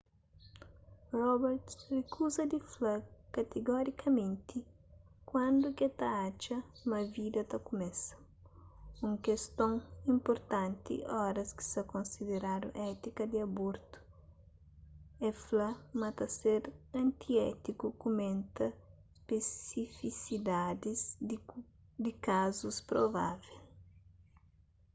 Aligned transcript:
roberts 1.21 1.75
rikuza 1.95 2.43
di 2.51 2.59
fla 2.71 2.93
katigorikamenti 3.35 4.57
kuandu 5.29 5.67
ke 5.77 5.87
ta 5.99 6.09
atxa 6.27 6.57
ma 6.89 6.99
vida 7.15 7.41
ta 7.51 7.57
kumesa 7.67 8.13
un 9.05 9.13
keston 9.25 9.73
inpurtanti 10.11 10.93
oras 11.25 11.49
ki 11.57 11.63
sa 11.73 11.81
konsideradu 11.93 12.67
étika 12.89 13.23
di 13.31 13.37
abortu 13.47 13.97
el 15.25 15.35
fla 15.45 15.69
ma 15.99 16.09
ta 16.17 16.25
ser 16.39 16.61
antiétiku 17.01 17.87
kumenta 18.01 18.65
spesifisidadis 19.19 21.01
di 22.03 22.11
kazus 22.25 22.77
provável 22.89 23.57